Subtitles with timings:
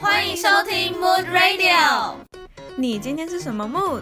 [0.00, 2.14] 欢迎收听 Mood Radio。
[2.74, 4.00] 你今天是什么 mood？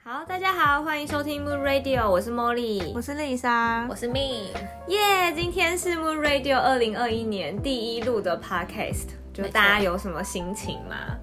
[0.00, 4.52] 好，大家好，欢迎收听 Mood Radio，我是茉莉，我是丽莎，我是 Me。
[4.86, 11.18] 耶今天是 Mood Radio 二零二一年第一录的 Podcast，就大家有什么心情吗？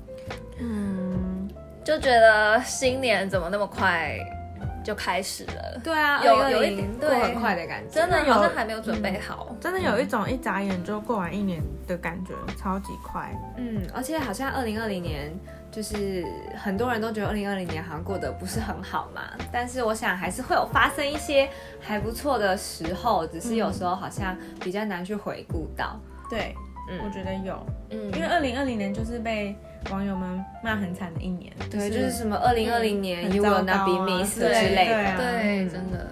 [0.60, 1.50] 嗯，
[1.86, 4.20] 就觉得新年怎么那么快
[4.84, 5.80] 就开始了？
[5.84, 7.20] 对啊，有有一点过对。
[7.20, 9.56] 很快的感觉，真的有好像还没有准备好。
[9.60, 13.32] 真的有一种一眨眼就过完一年的感觉，超级快。
[13.58, 15.32] 嗯，而且好像二零二零年，
[15.72, 16.26] 就是
[16.58, 21.48] 很多人都觉得二零二零年好像过得不是很好嘛，但是我想还是会有发生一些
[21.80, 26.00] 还不错的时候，只是有时候好像比较难去回顾到。
[26.30, 26.56] 对，
[26.90, 27.00] 嗯。
[27.04, 28.12] 我觉得有，嗯。
[28.14, 29.56] 因为二零二零年就是被
[29.90, 31.52] 网友们骂很惨的一年。
[31.70, 35.18] 对，就是什么二零二零年很 You 糟 will not be 啊 missed 之类的。
[35.18, 36.08] 对真的，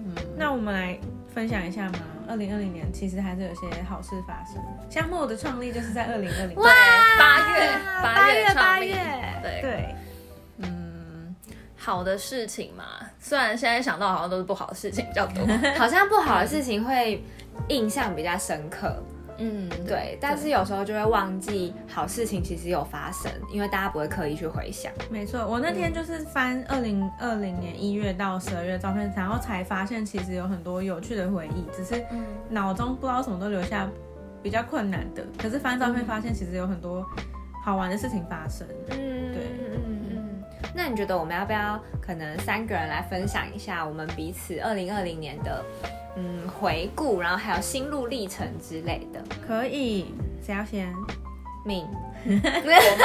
[0.00, 0.14] 嗯。
[0.36, 0.98] 那我们来
[1.32, 4.62] 分享一下嘛，二零二零年其实还是有些好事发生。
[4.90, 6.54] 像木偶的创立就是在二零二零。
[6.54, 6.64] 对，
[7.18, 7.70] 八月
[8.02, 8.94] 八月八月
[9.42, 9.94] 对，对，
[10.58, 11.34] 嗯，
[11.76, 12.84] 好的事情嘛，
[13.18, 15.46] 虽然现在想到好像都是不好的事情比较多。
[15.78, 17.24] 好像不好的事情会
[17.68, 19.02] 印象比较深刻，
[19.42, 24.92] 嗯，对，但是有时候就会忘记好事情其实有发生，因为大家不会刻意去回想。
[25.10, 32.04] 没错，我那天就是翻二零二零年一月到十二月照片，然后才发现其实有很多有趣的回忆，只是
[32.48, 33.88] 脑中不知道什么都留下
[34.42, 35.24] 比较困难的。
[35.36, 37.04] 可是翻照片发现其实有很多
[37.64, 38.64] 好玩的事情发生。
[38.90, 39.61] 嗯，对。
[40.74, 45.64] 那你觉得我们要不要可能三个人来分享一下我们彼此二零二零年的
[46.16, 49.22] 嗯回顾，然后还有心路历程之类的？
[49.46, 50.92] 可以，谁要先？
[51.64, 51.86] 命？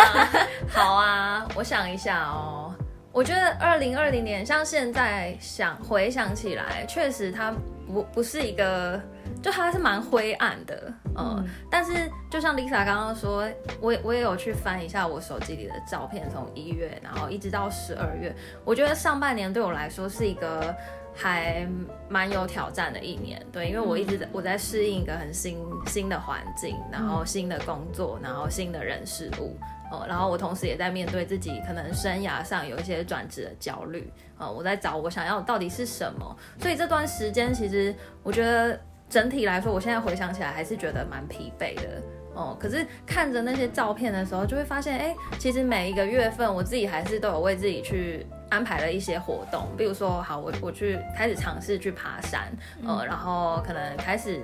[0.68, 2.74] 好啊，我想一下哦。
[3.12, 7.52] 我觉得二零二零年，像现在想回想起来，确实它
[7.88, 9.00] 不不是一个，
[9.42, 11.48] 就它是蛮灰暗的，嗯。
[11.70, 13.48] 但是就像 Lisa 刚刚说，
[13.82, 20.76] 我也我也有去翻一下我手机里的照片，从一月然后一直到十二月，我觉得上半年对我来说是一个
[21.14, 21.68] 还
[22.08, 25.58] 蛮有挑战的一年，对，因为我一直在我在适应一个很新
[25.88, 29.58] 新的环境，然后新的工作，然后新的人事物。
[29.90, 38.78] 哦，然后我同时也在面对自己可能生涯上有一些转职的焦虑，呃，我在找我想要到底是什么，所以这段时间其实我觉得
[39.10, 42.02] 整体来说，我现在回想起来还是觉得蛮疲惫的。
[42.34, 52.48] 哦，可是看着那些照片的时候，就会发现，哎，其实每一个月份我自己还是都有为自己去安排了一些活动，比如说，好，我我去开始尝试去爬山，
[52.86, 54.40] 呃，然后可能开始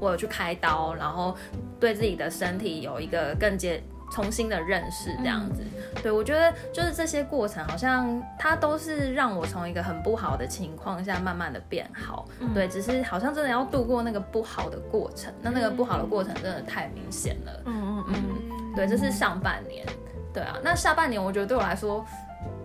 [0.00, 1.36] 我有去开刀，然后
[1.78, 5.62] 对自己的身体有一个更接重新的认识，这样子。
[6.02, 12.26] 对我觉得就是这些过程，好像它都是让我从一个很不好的情况下慢慢的变好。
[12.54, 17.62] 对，只是好像真的要度过那个不好的过程，那那个不好的过程真的太明显了。
[17.64, 18.14] 嗯嗯
[18.50, 19.84] 嗯，对，这是上半年。
[20.32, 22.04] 对啊，那下半年我觉得对我来说，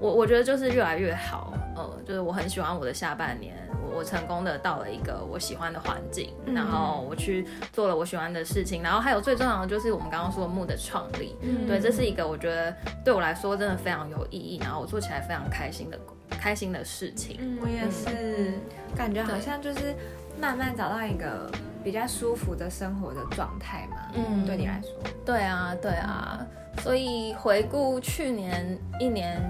[0.02, 1.54] 我我觉得就是越来越好。
[1.74, 11.38] 呃，就是我很喜欢我的下半年，我我成功的到了一个我喜欢的环境，然后我去做了我喜欢的事情，然后还有最重要的就是我们刚刚说木的创立。
[11.42, 12.76] 嗯对，这是一个我觉得
[13.06, 15.98] 对我来说真的非常有意义，然后我做起来非常开心的
[16.30, 17.58] 开心的事情。
[17.62, 18.52] 我也是。
[18.94, 19.96] 感觉好像就是
[20.38, 21.50] 慢慢找到一个
[21.82, 24.12] 比较舒服的生活的状态嘛。
[24.14, 24.92] 嗯对你来说，
[25.26, 26.46] 对啊，对啊，
[26.80, 29.42] 所以回顾去年一年，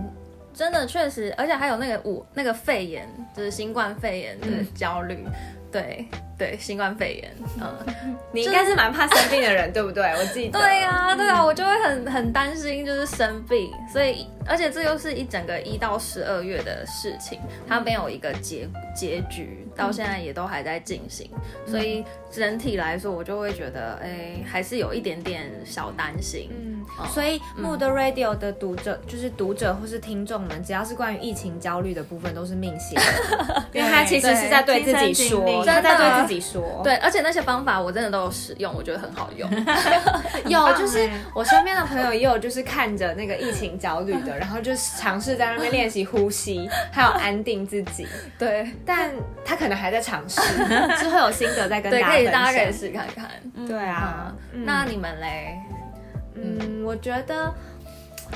[0.53, 5.25] 真的确实，而且还有那个五那个肺炎，就是新冠肺炎的焦虑，
[5.71, 6.05] 对
[6.37, 7.85] 对，新冠肺炎，嗯，
[8.33, 10.03] 你应该是蛮怕生病的人，对不对？
[10.17, 10.59] 我记得。
[10.59, 21.29] 对啊、对啊，我就会很很担心，就是生病，所以而且这又是一整个一到十二月的事情，它没有一个结结局，到现在也都还在进行，
[21.67, 26.49] 所以整体来说，我就会觉得，哎，还是有一点点小担心。
[26.51, 26.71] 嗯。
[26.97, 36.81] 哦，所以 Mood Radio 的读者，就是读者或是听众们，只要是关于疫情焦虑的部分，都是命写的， 因为他其实是在对自己说，真的对自己说。
[36.83, 39.49] 对，而且那些方法我真的都有使用，我觉得很好用。
[40.47, 48.07] 有，就是欸我身边的朋友也有，就是看着那个疫情焦虑的，然后就尝试在那边练习呼吸，还有安定自己。
[48.37, 49.11] 对但
[49.43, 50.41] 他可能还在尝试，
[50.97, 52.25] 之后有心得再跟大对，家可以。
[52.27, 53.29] 大家可以试看看。
[53.67, 55.57] 对啊，嗯，那你们嘞？
[56.35, 57.53] 嗯，我觉得，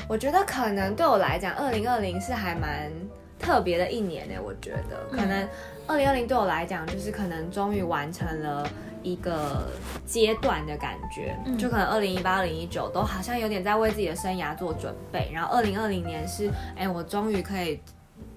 [0.06, 2.90] 我觉得可能对我来讲，二零二零是还蛮
[3.38, 4.34] 特别的一年呢。
[4.44, 5.48] 我觉得可能
[5.86, 8.68] 二零二零对我来讲，就是可能终于完成了
[9.02, 9.68] 一个
[10.04, 17.80] 阶段的感觉，就可能二零一八、二零一九都好像有点在为自己的生涯做准备，然后二零二零年是，哎，我终于可以。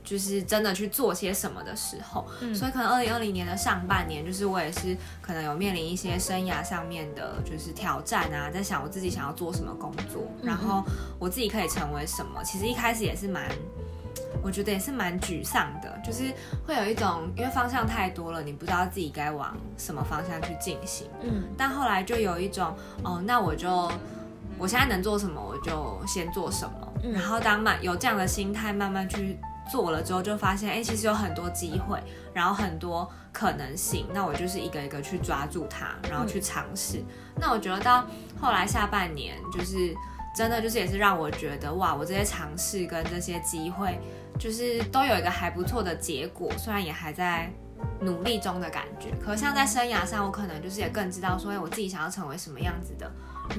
[0.02, 2.26] 就是真的去做些什么的时候。
[2.56, 10.84] 所以可能二零二零年的上半年，就是我也是可能有面临一些生涯上面的，就是挑战啊，在想我自己想要做什么工作，然后
[11.20, 12.42] 我自己可以成为什么。
[12.44, 13.52] 其实一开始也是蛮。
[14.42, 16.34] 我觉得也是蛮沮丧的，就是
[16.66, 21.08] 会有一种因为方向太多了，你不知道自己该往什么方向去进行。
[21.22, 23.92] 嗯，但后来就有一种哦，那我就
[24.58, 26.94] 我现在能做什么，我就先做什么。
[27.14, 29.38] 然后当慢有这样的心态慢慢去
[29.72, 31.98] 做了之后，就发现哎，其实有很多机会，
[32.34, 34.06] 然后很多可能性。
[34.14, 37.02] 那我就是一个一个去抓住它，然后去尝试。
[37.36, 38.06] 那我觉得到
[38.40, 39.96] 后来下半年，就是
[40.40, 44.00] 真的就是也是让我觉得哇，我这些尝试跟这些机会。
[44.40, 47.52] 就是都有一个还不错的结果，虽然也还在
[48.00, 49.10] 努力中的感觉。
[49.22, 53.12] 可像在生涯上，我可能就是也更知道说，哎，我自己想要成为什么样子的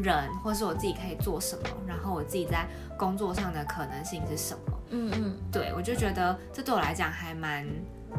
[0.03, 2.67] 人，或是我自己可以做什么，然后我自己在
[2.97, 4.80] 工作上的可能性是什么。
[4.91, 7.67] 嗯嗯，对我就觉得这对我来讲还蛮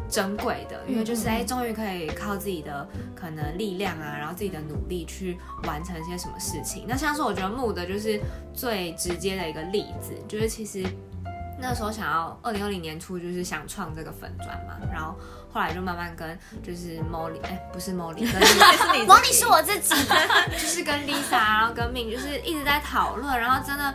[0.09, 6.85] 珍贵的，因为就是哎，终于可以靠自己的可能力量啊，然后自己的努力去完成一些什么事情。
[6.87, 8.19] 那像是我觉得木的就是
[8.53, 10.85] 最直接的一个例子，就是其实。
[11.63, 15.13] 那时候想要二零二零年初就是想创这个粉砖嘛，然后
[15.53, 19.93] 后来就慢慢跟就是 Molly，哎，不是 Molly，Molly 是我自己，
[20.53, 23.93] 就是跟 Lisa，然后跟 Min，就是一直在讨论，然后真的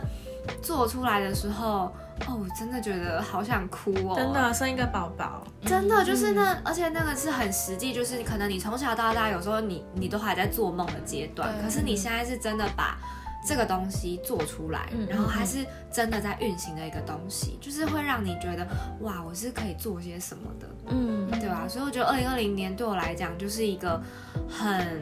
[0.61, 1.93] 做出来的时候，
[2.25, 12.97] 哦，我真的觉得好想哭哦，真的生一个宝宝，真的就是那，而且那个是很实际，就是可能你从小到大有时候你你都还在做梦的阶段，可是你现在是真的把。
[13.45, 18.67] 这个东西做出来，然后还是真的在运行的一个东西，就是会让你觉得
[18.99, 21.65] 哇，我是可以做些什么的，嗯，对吧？
[21.65, 24.01] 所以我觉得二零二零年对我来讲就是一个
[24.49, 25.01] 很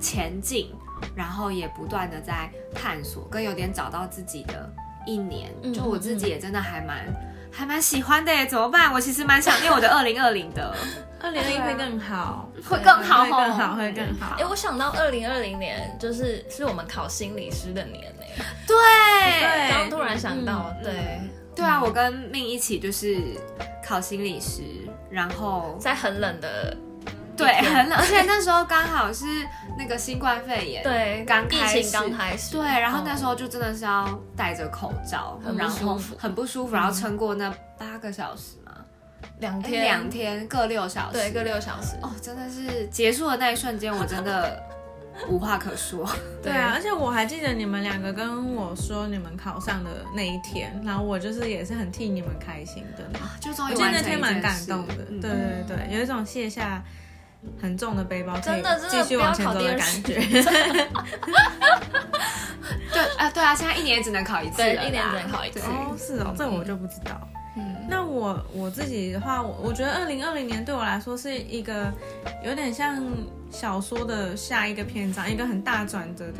[0.00, 0.72] 前进，
[1.14, 4.72] 然后也不断的在探索，跟有点找到自己的
[5.06, 5.50] 一年。
[5.72, 7.06] 就我自己也真的还蛮
[7.50, 8.92] 还蛮喜欢的，怎么办？
[8.92, 10.74] 我其实蛮想念我的二零二零的。
[11.22, 14.36] 二零二一会更好， 会更好，会更好，会更好。
[14.40, 18.44] 哎，我想到二零二零年就是是我们考心理师的年呢。
[18.66, 21.20] 对，刚突然想到，对，
[21.54, 23.20] 对啊，我跟命一起就是
[23.86, 24.62] 考心理师，
[25.08, 26.76] 然后在很冷的，
[27.42, 29.26] 对，很冷， 而且那时候刚好是
[29.78, 38.72] 那个新冠肺炎，对，刚开始，刚开始，对，然后那时候就真的是要戴着口罩，很舒服很不舒服，然后撑过那八个小时嘛。
[39.38, 41.96] 两天，两天各六小时，对，各六小时。
[42.00, 44.62] 哦，真的是结束的那一瞬间，我真的
[45.28, 46.08] 无话可说。
[46.40, 53.04] 对啊，而且我还记得你们两个跟我说你们考上的那一天，然后我就是也是很替你们开心的，
[53.40, 54.94] 就终于完成那天蛮感动的。
[55.20, 56.80] 对对对，有一种卸下
[57.60, 60.20] 很重的背包，真的继续往前走的感觉。
[62.92, 65.60] 对啊，对啊，现在一年只能考一次，对，一年只能考一次。
[65.60, 67.20] 哦，是哦，这我就不知道。
[67.56, 71.92] 嗯那我我自己的话，我我觉得二零二零年对我来说是一个
[72.44, 73.04] 有点像
[73.50, 76.38] 小说的下一个篇章，一个很大转折的。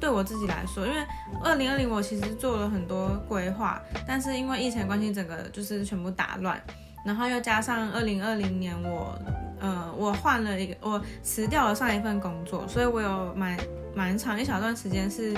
[0.00, 0.98] 对我自己来说，因为
[1.44, 6.60] 二零二零我其实做了很多规划，但是因为疫情关系，整个就是全部打乱。
[7.04, 9.18] 然后又加上二零二零年我，
[9.60, 13.56] 呃，我换了一个，我辞掉了上一份工作，所以我有蛮
[13.94, 15.34] 蛮长一小段时间是，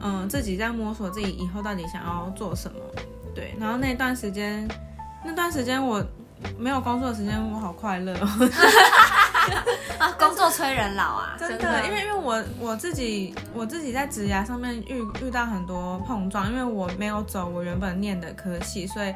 [0.00, 2.78] 嗯，自己在摸索自己以后到底想要做什么。
[3.34, 4.68] 对，然后那段时间，
[5.24, 6.04] 那段时间我
[6.58, 8.14] 没有工作的时间，我好快乐。
[9.98, 19.14] 啊，工作催人老啊， 真的，因为因为我我自己我自己在职涯上面遇遇到很多碰撞，因为我没有走我原本念的科系，所以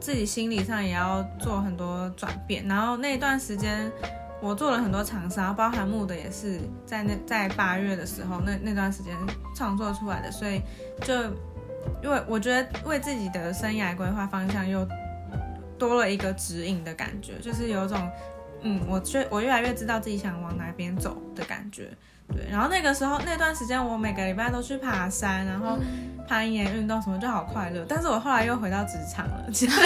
[0.00, 2.66] 自己心理上也要做很多转变。
[2.66, 3.90] 然后那段时间
[4.40, 9.16] 我做了很多厂商，包含木的也是在那在八月的时候那那段时间
[9.56, 10.60] 创作出来的，所以
[11.02, 11.14] 就。
[12.00, 14.86] 因为我觉得为自己的生涯规划方向又
[15.76, 18.08] 多了一个指引的感觉，就是有种，
[18.62, 21.90] 嗯，我越我越来越知道自己想往哪边走的感觉。
[22.28, 25.78] 对，然后那个时候那段时间，我每个礼拜都去爬山，然后
[26.26, 27.84] 攀岩、运动什么就好快乐。
[27.88, 29.80] 但是我后来又回到职场了，其 实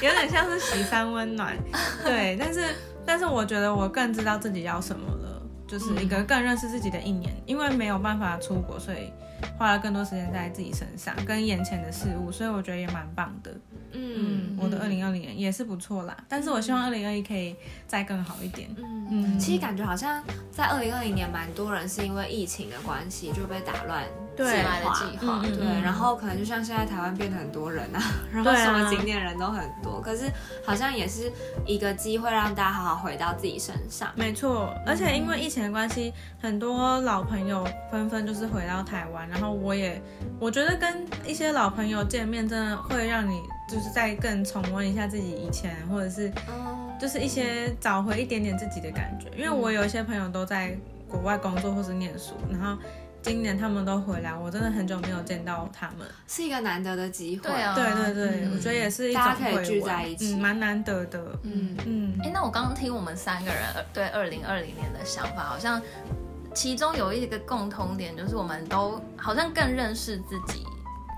[0.00, 1.56] 有点像是喜三温暖。
[2.04, 2.62] 对，但是
[3.04, 9.12] 但是我觉得我更知道自己要什么了，就是一个更认识自己的一年，因为没有办法出国，所以。
[9.58, 13.54] 花了更多时间在自己身上，跟眼前的事物，所以我觉得也蛮棒的。
[13.92, 18.68] 嗯，我的二零二零年也是不错啦，但是我希望二零二一可以再更好一点。
[18.76, 24.04] 嗯嗯，其实感觉好像在二零二零年，蛮多人是因为疫情的关系就被打乱。
[24.38, 28.00] 对，来的计划，对，然后可能就像现在台湾变得很多人啊，
[28.32, 30.30] 然后什么景点人都很多，可是
[30.64, 31.32] 好像也是
[31.66, 34.08] 一个机会让大家好好回到自己身上。
[34.14, 40.00] 没错，而且因为疫情的关系，很多老朋友纷纷就是回到台湾，然后我也
[40.38, 46.32] 我觉得跟一些老朋友见面，真的会让你就是再更重温一下自己以前，或者是
[47.00, 49.26] 就是一些找回一点点自己的感觉。
[49.36, 50.78] 因为我有一些朋友都在
[51.08, 52.80] 国外工作或是念书，然后。
[53.28, 57.42] 今年他们都回来，我真的很久没有见到他们，是一个难得的机会。
[57.42, 61.38] 对啊，对对对，我觉得也是一种可以聚在一起，蛮难得的。
[61.42, 62.18] 嗯嗯。
[62.22, 65.80] 哎，那我刚刚听我们三个人对二零二零年的想法，好像
[66.54, 70.64] 其中有一个共通点，就是我们都好像更认识自己。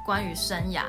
[0.05, 0.83] 关于生涯，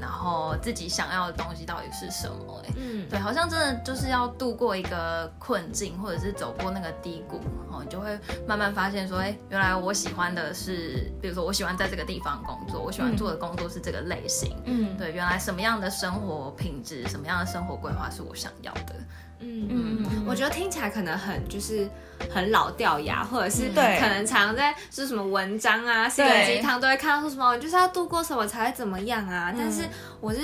[0.00, 2.62] 然后自己想要的东西到底是什么？
[2.64, 18.94] 哎，嗯，对，好像真的就是要度过一个困境，或者是走过那个低谷，然后你就会慢慢发现说，哎，原来我喜欢的是，比如说我喜欢在这个地方工作，我喜欢做的工作是这个类型，嗯，对，原来什么样的生活品质，什么样的生活规划是我想要的。
[19.42, 21.88] 嗯嗯嗯，我觉得听起来可能很就是
[22.30, 29.52] 很老掉牙，或者是对可能常在是什么文章啊、心灵鸡汤都会看到说什么，就是要度过什么才会怎么样啊。
[29.56, 29.82] 但是
[30.20, 30.40] 我是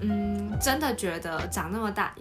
[0.00, 2.14] 嗯，真的觉得长那么大。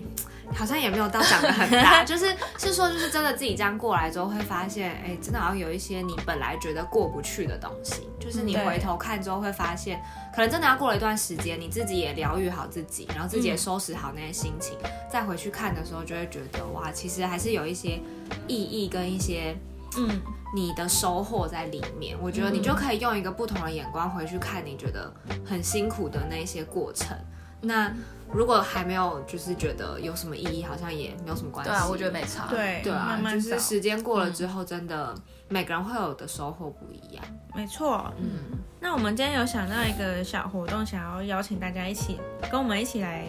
[0.54, 10.02] 好像也没有到长得很大， 就是是说，就是真的自己这样过来之后，会发现，哎，真的好像有一些你本来觉得过不去的东西，就是你回头看之后会发现，
[10.34, 14.78] 可能真的要过了一段时间，你自己也疗愈好自己，然后自己也收拾好那些心情，
[15.12, 18.00] 再回去看的时候，就会觉得，哇，其实还是有一些
[18.48, 19.56] 意义跟一些，
[19.98, 20.20] 嗯，
[20.56, 22.18] 你的收获在里面。
[22.22, 25.14] 我觉得你就可以用一个不同的眼光回去看，你觉得
[25.46, 27.18] 很辛苦的那些过程，
[27.62, 27.94] 那。
[28.30, 31.72] 如果还没有，就是觉得有什么意义，好像也没有什么关系。
[31.72, 32.46] 对啊，我觉得没差。
[32.50, 35.16] 对对啊，就是时间过了之后，真的
[35.48, 37.24] 每个人会有的收获不一样。
[37.56, 38.14] 没错。
[38.18, 38.60] 嗯。
[38.82, 42.20] 那我们今天有想到一个小活动，想要邀请大家一起
[42.52, 43.28] 跟我们一起来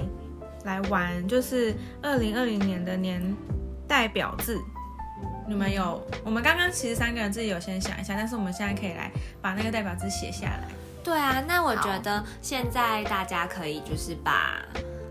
[0.65, 3.23] 来玩，就是二零二零年的年
[3.87, 4.59] 代表字。
[5.47, 6.05] 你们有？
[6.25, 10.69] 我们刚刚其实三个人自己有先想一下，但是我们现在可以来把那个代表字写下来。
[11.09, 14.63] 对啊，那我觉得现在大家可以就是把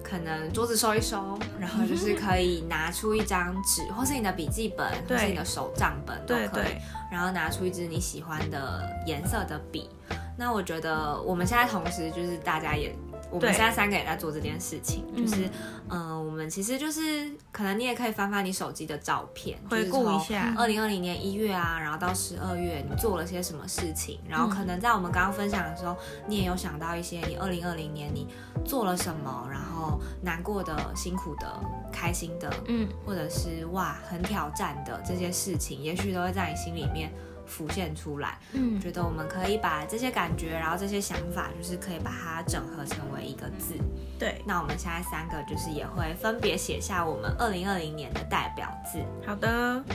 [0.03, 6.77] 可能桌子收一收，然后就 是可以拿出一张纸，或是你的笔记本，或是你的手账本都可以，
[7.11, 9.89] 然后拿出一支你喜欢的颜色的笔。
[10.37, 12.95] 那我觉得我们现在同时就是大家也。
[13.29, 15.49] 我们现在三个也在做这件事情，就是，
[15.89, 20.53] 嗯，我们其实就是，可能你也可以翻翻你手机的照片，回顾一下。
[20.57, 25.95] 二零二零年一月啊，然后到十二月你做了些什么事情，然后可能在我们刚刚分享的时候，
[26.27, 28.27] 你也有想到一些你二零二零年你
[28.63, 31.59] 做了什么，然后难过的、辛苦的、
[31.91, 37.11] 开心的，嗯，或者是哇很挑战的这些事情，也许都会在你心里面。
[37.47, 43.73] 浮现出来，嗯，觉得我们可以把这些感觉，然后这些想法，就是可以把它整合成为一个字。
[44.19, 48.99] 对，那我们现在三个就是也会分别写下我们二零二零年的代表字。
[49.25, 49.47] 好的，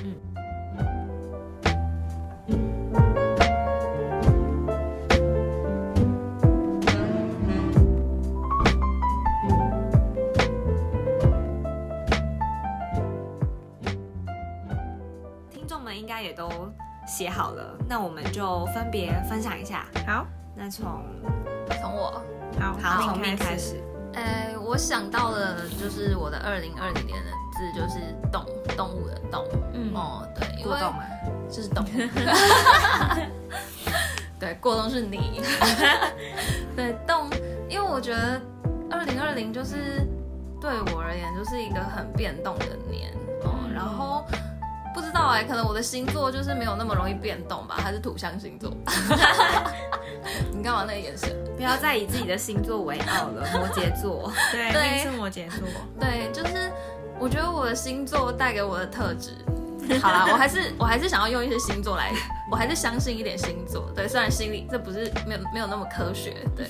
[0.02, 0.16] 嗯。
[17.12, 19.84] 写好了，那我们就分别分享一下。
[20.06, 20.26] 好，
[20.56, 21.04] 那从
[21.78, 22.22] 从我，
[22.58, 23.78] 好，好，从你开始。
[24.14, 27.98] 哎，我想到了就是我的二零二零年的字就是
[28.32, 28.42] 动，
[28.78, 29.46] 动物的动。
[29.74, 31.04] 嗯，哦，对，过动嘛，
[31.50, 31.84] 就是动。
[34.40, 35.42] 对，过冬是你。
[36.74, 37.28] 对，动，
[37.68, 38.40] 因为我觉得
[38.90, 40.08] 二零二零就是
[40.62, 43.12] 对我而言就是一个很变动的年。
[43.44, 44.24] 哦，然后。
[45.12, 48.72] 道哎，可能我的星座就是没有那么容易变动吧，还是土象星座。
[50.52, 51.30] 你干嘛那个眼神？
[51.56, 54.32] 不要再以自己的星座为傲了，摩羯座。
[54.50, 55.68] 对，对，是摩羯座。
[56.00, 56.70] 对，就是
[57.18, 59.32] 我觉得我的星座带给我的特质。
[60.00, 62.12] 好啦，我还是我还是想要用一些星座来，
[62.50, 63.90] 我还是相信一点星座。
[63.94, 66.36] 对，虽然心里这不是没有没有那么科学。
[66.56, 66.66] 对，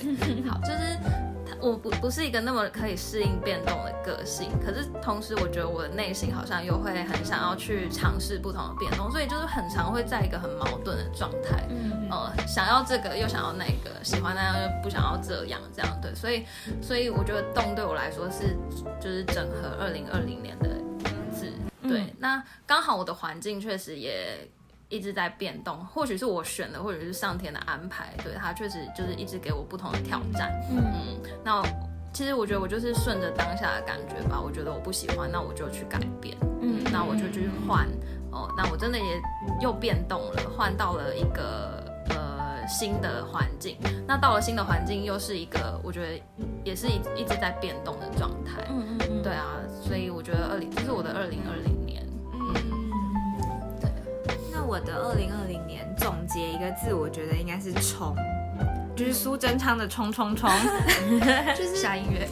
[0.49, 1.22] 好，就是。
[1.63, 16.45] 我不不是一个那么可以适应变动的个性，可是同时我觉得我的内心好像又会很想要去尝试不同的变动，所以就是很常会在一个很矛盾的状态，嗯，呃，想要这个又想要那个，喜欢那样又不想要这样，这样对，所以
[16.81, 18.57] 所以我觉得动对我来说是
[18.99, 20.69] 就是整合二零二零年的
[21.31, 21.49] 字，
[21.83, 24.45] 对，那刚好我的环境确实也。
[24.93, 28.13] 一直在变动，或许是我选的，或者是上天的安排。
[28.23, 30.53] 对他确实就是一直给我不同的挑战。
[30.69, 31.63] 嗯，那
[32.13, 34.39] 其实我觉得我就是顺着当下的感觉吧。
[34.39, 36.37] 我觉得我不喜欢，那我就去改变。
[36.61, 37.87] 嗯，那我就去换。
[38.31, 39.19] 哦，那我真的也
[39.61, 43.77] 又变动了，换到了一个呃新的环境。
[44.07, 46.23] 那到了新的环境，又是一个我觉得
[46.63, 48.63] 也是一一直在变动的状态。
[48.69, 51.82] 嗯嗯嗯，对啊，所以我觉得二零这是我的二零二零年。
[54.73, 58.15] 我的二零二零年总结一个字，我觉得应该是冲，
[58.95, 60.49] 就是苏贞昌的冲冲冲，
[61.55, 62.27] 就是下音乐。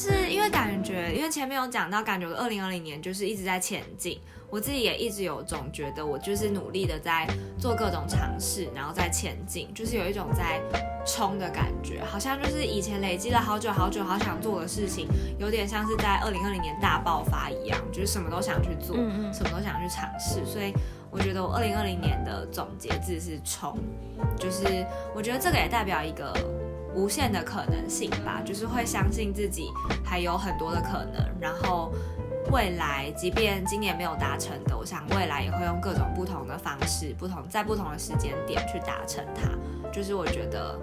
[0.00, 4.16] 就是因为感觉，因为前面有讲到，感觉二零二零年就是一直在前进。
[4.48, 7.26] 我自己也一直有总觉得，我就是努力的在
[7.58, 10.62] 做各种尝试，然后在前进，就是有一种在
[11.04, 18.94] 冲的感觉，好像就是以前累积了好久好久好想做的事情，有点像是在二零二零年大爆发一样，就是什么都想去做，
[19.32, 20.46] 什么都想去尝试。
[20.46, 20.72] 所以
[21.10, 23.76] 我觉得我二零二零年的总结字是冲，
[24.38, 26.32] 就是我觉得这个也代表一个
[26.94, 29.70] 无限的可能性吧，就是会相信自己
[30.04, 31.92] 还有很多的可能，然后。
[32.50, 39.50] 未来，即便今年没有达成的，我想未来也会用各种不同的方式，不同在不同的时间点去达成它。
[39.92, 40.80] 就是我觉得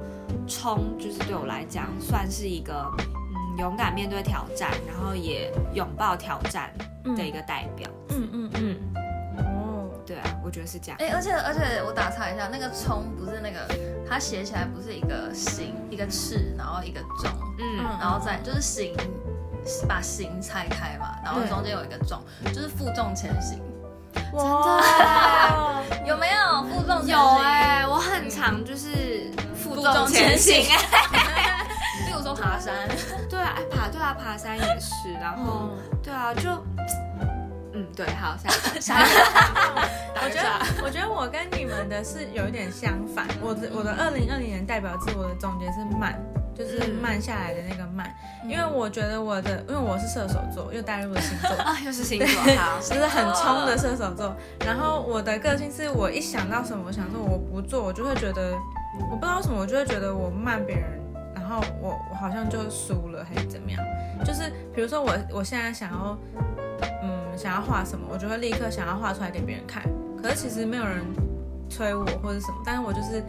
[0.48, 6.72] 冲，就是对我来讲算是一个嗯勇敢面对挑战，然后也拥抱挑战
[7.18, 7.90] 的一个代表。
[8.10, 8.78] 嗯嗯嗯。
[10.56, 10.98] 觉得是这样。
[11.02, 13.68] 哎，而且而且我打岔一下，那个冲不是那个，
[14.10, 18.96] 它写起来不是一个行一个赤，然后一个中，嗯，然后再就是行。
[19.90, 22.22] 把行拆开嘛，然后中间有一个重，
[22.54, 23.60] 就是负重前行。
[24.34, 27.18] 哇， 有没有负重前行？
[27.18, 30.54] 有哎，我很常就是负重前行。
[32.06, 32.88] 例如说爬山，
[33.28, 35.12] 对啊，爬对啊，爬山也是。
[35.20, 35.72] 然后
[36.04, 36.64] 对啊，就
[37.76, 38.96] 嗯，对，好，下 下。
[40.24, 43.28] 我觉得，我觉得我跟你们的是有一点相反。
[43.42, 46.18] 我的我的二零二零年代表自我的总结是慢。
[46.58, 48.10] 就是慢下来的那个慢，
[48.46, 54.34] 因为我觉得我的，因为我是射手座，又带入了星座啊， 又是星座，好，就是很冲的射手座。
[54.66, 58.54] 然后我的个性是我一想到什么，我想说我不做，我就会觉得，
[59.12, 60.98] 我不知道什么，我就会觉得我慢别人，
[61.36, 63.78] 然后我我好像就输了还是怎么样。
[64.24, 66.18] 就是比如说我我现在想要，
[67.04, 69.84] 嗯，想要画什么，我就会立刻想要画出来给别人看。
[70.22, 71.04] 可是其实没有人
[71.70, 73.24] 催我或者什么，但是我就是。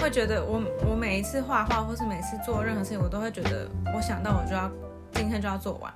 [0.00, 4.68] 会觉得我我每一次画画或是每次做任何事情，我都会觉得我想到我就要
[5.12, 5.92] 今天就要做完，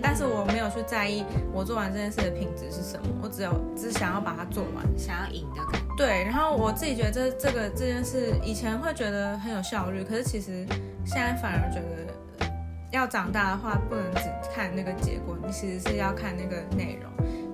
[0.00, 5.94] 但是我没有去在意我做完这件事的品质是什么，我只有只想要把它做完，想要赢的感觉。
[5.96, 10.64] 对，然后我自己觉得这这个这件事以前会觉得很有效率，可是其实
[11.04, 12.46] 现在反而觉得
[12.92, 17.10] 要长大的话，不能只看那个结果，你其实是要看那个内容。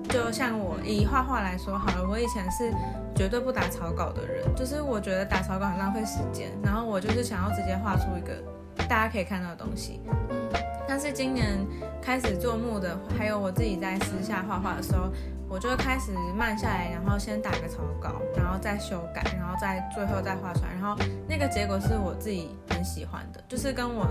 [0.09, 2.71] 就像我以画画来说好了，我以前是
[3.13, 8.41] 绝对不打草稿的人，就是我觉得打草稿很浪费时间，然后我就是想要直接画出一个
[8.87, 10.01] 大家可以看到的东西。
[10.07, 10.49] 嗯，
[10.87, 11.57] 但是今年
[12.01, 15.11] 开始做木的，还有我自己在私下画画的时候，
[15.49, 20.95] 我就开始慢下来，然后先打个草稿，然后再修改，然后再最后再画出来，然后
[21.27, 24.07] 那个结果是我自己很喜欢的，就是跟我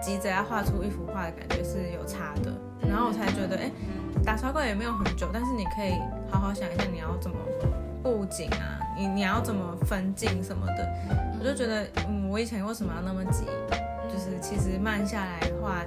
[0.00, 2.52] 急着要画出一幅画的感觉是有差的，
[2.88, 3.70] 然后我才觉得哎。
[4.24, 5.94] 打草稿也没有很久，但是你可以
[6.30, 7.36] 好好想一下你要怎么
[8.04, 10.88] 布景啊，你你要怎么分镜什么的。
[11.40, 13.46] 我就觉得，嗯，我以前为什么要那么急？
[14.08, 15.84] 就是其实慢下来画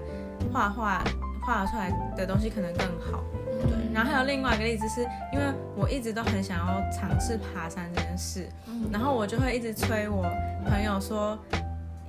[0.51, 1.03] 画画
[1.45, 3.23] 画出来的东西可能更好。
[3.62, 3.93] 对。
[3.93, 8.49] 然后还有另外一个例子，是因为我一直都很想要尝试爬山这件事，
[8.91, 10.23] 然后我就会一直催我
[10.67, 11.38] 朋友说。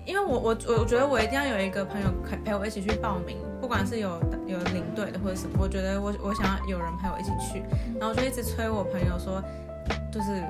[0.06, 4.10] 因为我我我觉得我一定要有一个朋友陪陪我一起去报名，不管是有
[4.46, 7.60] 有领队的或者什么，我觉得我我想要有人陪我一起去，
[7.98, 9.42] 然后就一直催我朋友说，
[10.12, 10.44] 就是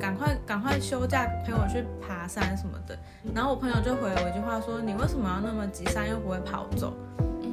[0.00, 2.98] 赶快赶快休假陪我去爬山什么的，
[3.34, 6.94] 然后我朋友就回了我一句话说，你为什么要那么急，山又不会跑走，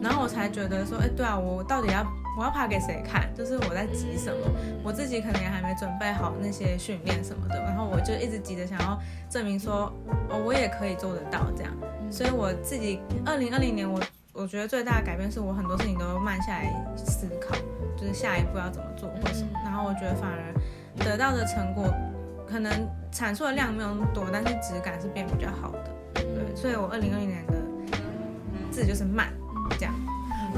[0.01, 2.05] 然后我才觉得说，哎，对啊，我到底要。
[2.38, 3.27] 我要爬给谁看？
[3.35, 4.39] 就是我在急什么，
[4.81, 8.97] 我自己可能也还没准备好那些训练什么的，然后我就一直急着想要
[9.29, 9.91] 证明说，
[10.29, 11.73] 哦，我也可以做得到这样。
[12.09, 13.99] 所以我自己二零二零年，我
[14.31, 17.53] 我觉得最大的改变是我很多事情都慢下来思考，
[17.97, 19.49] 就是下一步要怎么做或什么。
[19.65, 20.53] 然后我觉得反而
[21.03, 21.93] 得到的成果，
[22.47, 22.71] 可能
[23.12, 25.91] 产出的量没有那么多，但是质感是变比较好的。
[26.13, 27.53] 对，所以我二零二零年的
[28.71, 29.33] 字就是慢。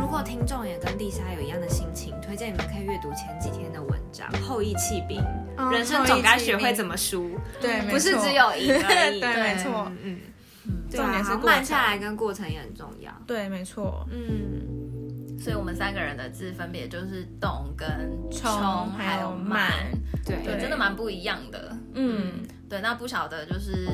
[0.02, 5.22] 如果听众也跟丽莎有一样的心情，推荐你们可以阅读前几天的文章《后羿弃兵》，
[5.72, 10.20] 人生总该学会怎么输，对，不是只有赢而已， 对，没错，嗯，
[10.90, 17.88] 重点是慢下来跟过程也很重要，对，没错，嗯，所以我们三个人的字分别就是动跟
[18.32, 19.72] 冲还有慢，
[20.26, 23.88] 对，真的蛮不一样的，嗯，对，那不晓得就是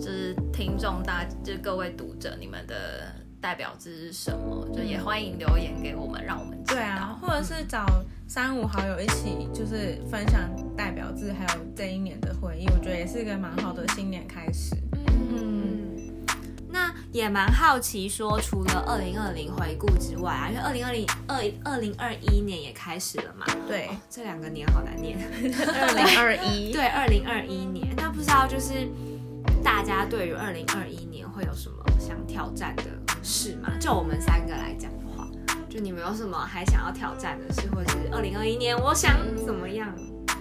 [0.00, 3.14] 就是听众大就各位读者你们的。
[3.40, 4.68] 代表字是什么？
[4.76, 6.80] 就也欢迎留言给我们，让我们知道。
[6.80, 7.86] 对啊，或者是找
[8.28, 14.76] 三五好友一起，就是分享代表字，还有这一年的回忆，我觉得也是一个蛮好的新年开始。
[15.32, 16.12] 嗯，
[16.68, 23.46] 那也蛮好奇，说除了二零二零回顾之外啊，因为二零二零二二零二一年也开始了嘛。
[23.66, 25.18] 对，这两个年好难念。
[25.74, 26.72] 二零二一。
[26.74, 27.88] 对，二零二一年。
[27.96, 28.86] 那不知道就是
[29.64, 32.84] 大家对于二零二一年会有什么想挑战的
[33.22, 33.70] 事嘛？
[33.80, 35.26] 就我们三个来讲的话，
[35.68, 39.92] 就你们有什么还想要挑战的事，或者是二零二一年我想怎么样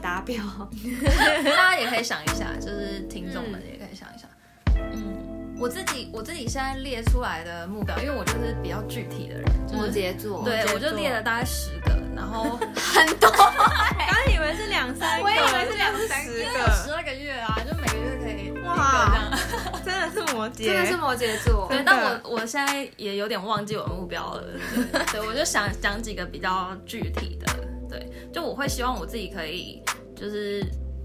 [0.02, 0.38] 达标？
[1.46, 4.28] 大家也可以想一下，就是听众们也可以想一下。
[4.76, 13.30] 嗯，我自己我自己现在列出来的目标，因为我就是比较具体的人，摩羯座，对我就列了大概十个，然后很多，
[14.10, 17.76] 刚以为是两三个，我以为是两三个，十二个月啊，就
[18.80, 19.30] 哇，
[19.86, 21.68] 真的是摩羯，真的是摩羯座。
[21.70, 24.44] 对，但我我现在也有点忘记我的目标了，
[25.12, 27.54] 对，我就想讲几个比较具体的，
[27.90, 29.82] 对，就我会希望我自己可以
[30.16, 30.64] 就是。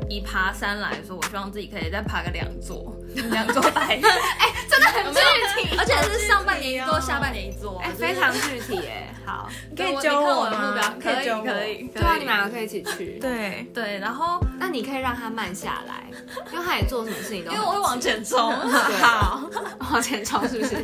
[0.09, 2.94] 以爬山来说，我希望自己可以再爬个两座，
[3.30, 4.11] 两座白 山。
[4.38, 5.20] 哎，真的很具
[5.68, 9.14] 体，而且是上半年一座，下半年一座，哎，非常具体哎。
[9.24, 13.18] 好， 可以教我的目标，可以可以，对啊，你们两个可以一起去。
[13.18, 16.04] 对对，然后那你可以让他慢下来，
[16.52, 18.52] 因为他也做什么事情都因为我会往前冲，
[19.00, 19.48] 好，
[19.92, 20.76] 往前冲是不是？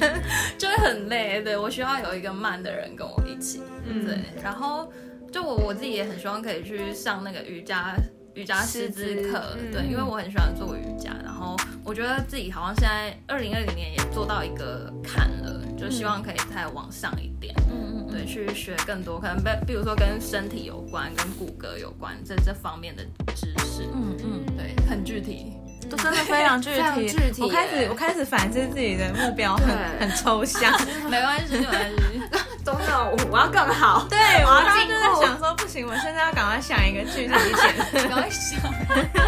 [0.56, 1.42] 就会很累。
[1.42, 3.62] 对我需要有一个慢的人跟我一起。
[3.84, 4.18] 嗯，对。
[4.42, 4.90] 然后
[5.30, 7.94] 就我我自己也很希望可以去上那个瑜伽。
[8.34, 25.52] 瑜伽师资课，对，因为我很喜欢做瑜伽，然后我觉得自己好像现在二零二零年也做到一个坎了，就希望可以再往上一点，嗯嗯，对，去学更多，可能比比如说跟身体有关、跟骨骼有关这这方面的知识，嗯嗯，对，很具体，
[25.90, 27.42] 都真的非常具体。
[27.42, 29.66] 我开始我开始反思自己的目标，很
[29.98, 30.72] 很抽象，
[31.10, 31.96] 没关系，没关系。
[32.72, 34.06] 都有，我要更好。
[34.08, 38.08] 对，我刚刚就在想说，不行，我现在要赶快想一个具体一点。
[38.08, 38.60] 赶快想。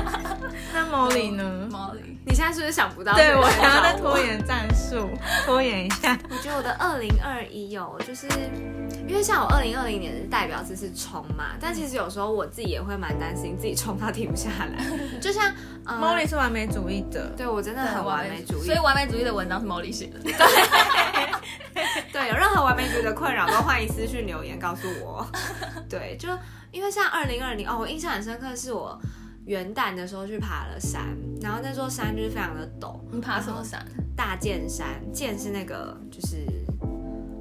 [0.74, 3.12] 那 Molly 呢？Molly，你现在是不是想不到？
[3.14, 5.11] 对我想要再拖延战术，
[5.44, 6.18] 拖延一下。
[6.31, 8.26] 我觉得我的二零二一有，就是
[9.07, 14.83] 因为像我二零二零年是代表字是冲嘛，但其实有时候我自己也会蛮担心自己冲到停不下来。
[15.20, 15.52] 就像
[15.85, 20.20] Molly 是完美主义的，对我真的很完美主义，所以完美主义的文章是 Molly 写的。
[20.20, 20.33] 对，
[22.27, 25.27] 有任何完美主义的困扰都欢迎私讯留言告诉我。
[25.89, 26.29] 对，就
[26.71, 29.01] 因为像二零二零哦，我印象很深刻，是我
[29.45, 32.99] 元旦的时候去爬了山，然后那座山就是非常的陡。
[33.11, 33.85] 你爬什么山？
[34.17, 36.47] 大剑山，剑是那个就是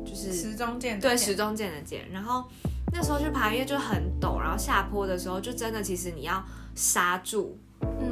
[0.05, 2.09] 就是时钟剑，对，时钟剑的剑。
[2.11, 2.45] 然后
[2.91, 6.43] 那时候去爬，因为就很陡，然后下坡的时候就真的其实你要
[6.75, 7.59] 刹住。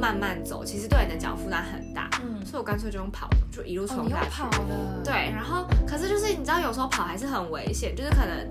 [0.00, 4.30] 慢慢走，其实对你的脚负担很大，嗯，所以我干脆就用跑，就一路冲下去。
[4.30, 5.02] 跑的。
[5.04, 8.48] 对，然后可是就是你知道，有时候跑还是很危险，就是可能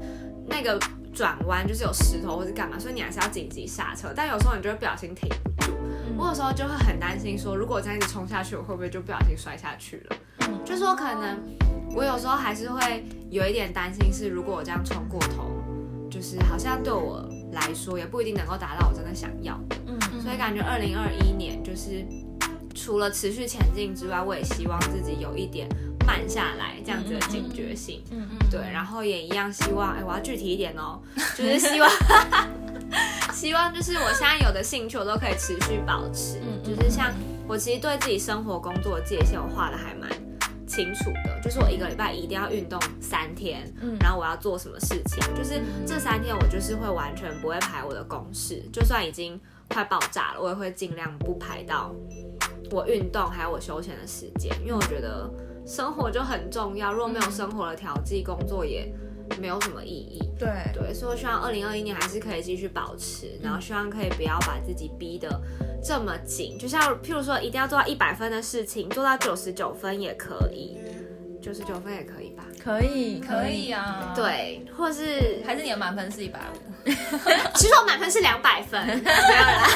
[0.47, 0.79] 那个
[1.13, 4.13] 转弯就是有石头或者干嘛，所以你还是要紧急刹车。
[4.15, 5.71] 但有时候你就会不小心停不住，
[6.17, 10.15] 我有时候就会很担心，说如果这样一直冲下去，我会不会就不小心摔下去了？
[10.47, 11.39] 嗯，就说可能
[11.95, 15.49] 我有时候还是会有一点担心，是如果我这样冲过头，
[16.11, 17.27] 就是好像对我。
[17.51, 19.98] 来说也不一定能够达到我真的想要的，嗯，
[20.29, 22.05] 所以感觉二零二一年就是
[22.75, 25.67] 除了持续前进之外，我也希望自己有一点
[26.05, 31.01] 慢下来这样子的警觉性，嗯嗯，对，然后也一样希望，哎，我要具体一点哦，
[31.35, 31.89] 就是希望，
[33.33, 37.11] 希望就是我现在有的兴趣我都可以持续保持，嗯，就是像
[37.47, 40.07] 我其实对自己生活工作的界限我画的还蛮。
[40.69, 49.37] 清楚的，就是我一个礼拜一定要运动三天，嗯，然后我要做什么事情，就是这三天我就是会完全不会排我的公式，就算已经
[49.69, 51.93] 快爆炸了，我也会尽量不排到
[52.71, 55.29] 我运动还有我休闲的时间，因为我觉得
[55.65, 58.91] 生活就很重要，如果没有生活的调剂，工作也
[59.39, 60.19] 没有什么意义。
[60.37, 65.29] 对对，所以我希望二零二一年还是可以继续保持，然后希望可以不要把自己逼得。
[65.81, 70.77] 这么紧，就像譬如说，一定要做到一百分的事情，做到九十九分也可以，
[71.41, 72.43] 九十九分也可以吧？
[72.63, 74.13] 可以，可以啊。
[74.15, 76.69] 对，或是还是你的满分是一百五？
[77.55, 79.67] 其实我满分是两百分，没有啦。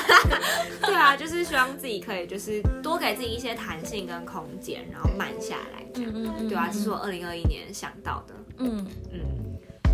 [0.84, 6.12] 对啊，就是希望自己可以，就是多给自己一些弹性跟空间，然后慢下来，这样。
[6.14, 6.50] 嗯嗯。
[6.50, 8.34] 对啊，这是我二零二一年想到的。
[8.60, 9.20] 嗯嗯。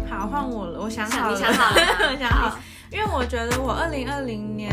[0.09, 1.81] 好，换我了，我想好了，你想好了？
[2.11, 2.59] 我想好，
[2.91, 4.71] 因为我觉得我二零二零年。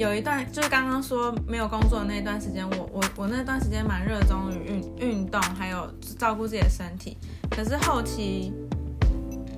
[0.00, 7.18] 有一段就是刚刚说没有工作的那段时间，我我我那段时间蛮热衷于运运动，还有照顾自己的身体。
[7.50, 8.50] 可是后期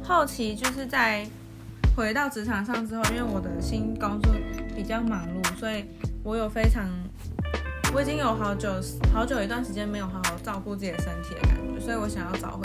[0.03, 1.25] 后期就是在
[1.97, 4.35] 回到职场上之后，因为我的新工作
[4.75, 5.85] 比较忙碌，所以
[6.25, 6.89] 我有非常
[7.95, 8.69] 我已经有好久
[9.15, 12.65] 好久一段时间没有好好照顾自己的身体的感觉，所以我想要找回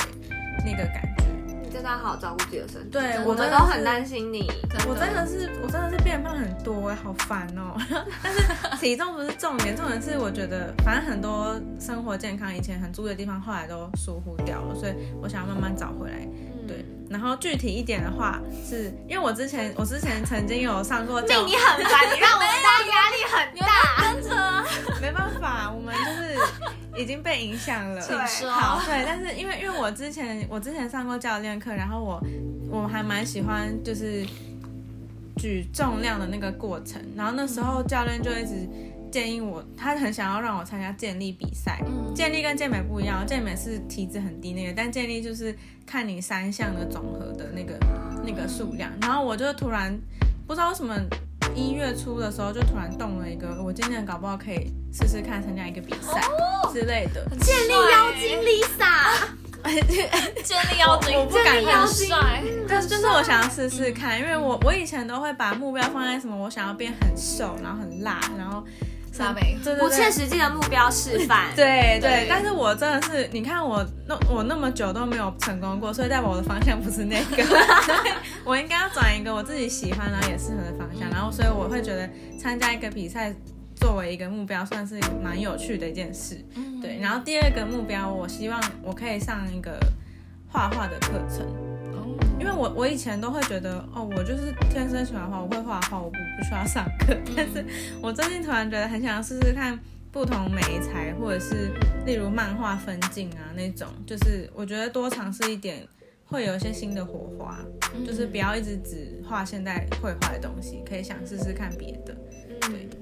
[0.65, 1.26] 那个感觉。
[1.67, 2.89] 你真的要好好照顾自己的身体。
[2.91, 4.49] 对我们都很担心你。
[4.87, 7.75] 我真的是，我真的是变胖很多哎，好烦哦。
[8.23, 8.41] 但是
[8.79, 16.25] 体重不是重点，重点是我觉得，反正很多生活健康以前很注意的地方，后来都疏忽掉了，所以我想要慢慢找回来。
[16.65, 23.67] 对，然后具体一点的话，是因为我之前我之前曾经有上过教，你很烦，你让我们大家压力很大。
[24.13, 24.63] 跟着啊，
[25.01, 26.36] 没办法，我们就是
[26.97, 28.01] 已经被影响了。
[28.01, 32.21] 请说好，对，但是因为因为我之前我之前上过教练课，然后我
[32.69, 34.25] 我还蛮喜欢就是
[35.37, 38.67] 举重量的那个过程，然后那时候教练就一直
[39.11, 41.81] 建议我，他很想要让我参加健力比赛。
[41.85, 45.55] 嗯健力跟健美不一样，健美是体脂很低那个，但健力就是
[45.85, 47.77] 看你三项的总和的那个
[48.25, 48.91] 那个数量。
[49.01, 49.95] 然后我就突然
[50.47, 50.99] 不知道为什么
[51.55, 56.21] 一月初的时候就突然动了一个，我今年搞不好可以试试看参加一个比赛
[56.71, 57.25] 之类的。
[57.39, 59.27] 建立妖精 Lisa，
[60.43, 68.63] 建立妖精，我不敢很帅，但是就是我想要试试看，因为我我以前都会把目标放在什么，我想要变很瘦，然后很辣，然后
[69.79, 71.47] 不切实际的目标示范。
[71.55, 72.09] 对对。
[72.09, 77.57] 对，但是我真的是，你看我那我那么久都没有成功过，所以代表我的方向不是那个，所
[78.05, 78.11] 以
[78.45, 83.33] 我应该要转一个我自己喜欢然后也适合的方向，然后所以我会觉得参加一个比赛
[83.75, 86.43] 作为一个目标，算是蛮有趣的一件事。
[86.81, 89.77] 对，然后第二个目标，我希望我可以上一个
[90.47, 91.66] 画画的课程。
[92.47, 97.13] 因为我我以前都会觉得哦，我就是天生喜欢画，我会画画，我不不需要上课。
[97.35, 97.63] 但是
[98.01, 99.77] 我最近突然觉得很想试试看
[100.13, 101.73] 不同媒材，或者是
[102.05, 105.85] 例如漫画分镜啊那种，就是我觉得多尝试一点，
[106.23, 107.59] 会有一些新的火花。
[108.05, 112.15] 就是不要一直只画现在会画的东西，可以想试试看别的。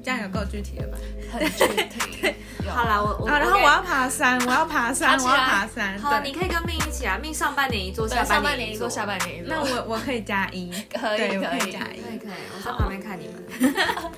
[0.05, 0.97] 对，这样有够具体了吧？
[1.31, 2.35] 很具体。
[2.69, 5.97] 好啦，我我啊，然后我要爬山，我要爬山，我要爬山。
[5.99, 9.49] 好你可以跟命一起啊，命上半年一座，对下半年一座，下半年一座。
[9.49, 12.01] 那我我可以加一，可以对，我可以加一。
[12.01, 14.11] 可以可以，我在旁边看你们。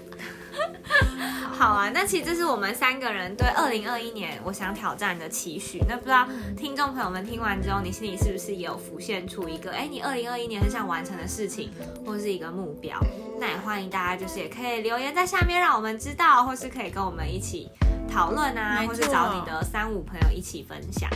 [1.57, 5.79] 好啊，那其实这是我们三个人对二零二一年我想挑战的期许。
[5.87, 11.71] 那不知道听众朋友们听完之后，你心里是不是也有浮现出一个，哎，你二零二一年很想完成的事情，
[12.05, 12.99] 或是一个目标？
[13.39, 17.69] 那也欢迎大家就是也可以留言在下面，让我们知道，或是可以跟我们一起
[18.07, 21.09] 讨论啊，或是找你的三五朋友一起分享。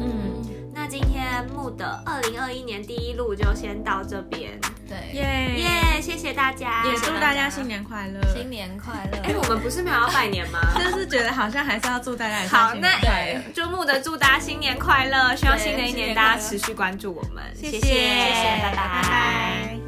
[0.00, 8.20] 嗯，那今天木的二零二一年第一路就先到这边，对，耶耶、谢谢大家，也祝大家家新年快乐。
[8.34, 9.18] 新年快乐。
[9.22, 10.58] 哎、我们不是没有要拜年吗？
[10.78, 13.42] 就是觉得好像还是要祝大家好，新那年快乐。
[13.54, 19.87] 祝木的祝大家新年快乐，希望新的一年年大家持续关注我们，谢谢谢谢，谢谢拜拜。